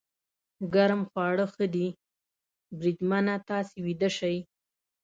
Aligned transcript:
ګرم 0.73 1.01
خواړه 1.09 1.45
ښه 1.53 1.65
دي، 1.73 1.87
بریدمنه، 2.77 3.35
تاسې 3.49 3.75
ویده 3.85 4.09
شئ. 4.17 4.37